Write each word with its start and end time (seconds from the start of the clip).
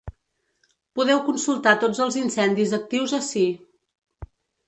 Podeu 0.99 1.19
consultar 1.27 1.73
tots 1.83 2.01
els 2.07 2.17
incendis 2.21 2.73
actius 2.79 3.13
ací. 3.21 3.47